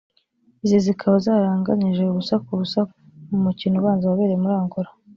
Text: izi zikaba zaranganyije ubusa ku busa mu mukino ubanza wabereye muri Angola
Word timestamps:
izi 0.63 0.77
zikaba 0.85 1.15
zaranganyije 1.25 2.01
ubusa 2.05 2.35
ku 2.45 2.51
busa 2.59 2.79
mu 3.29 3.37
mukino 3.45 3.75
ubanza 3.81 4.03
wabereye 4.09 4.37
muri 4.43 4.55
Angola 4.63 4.89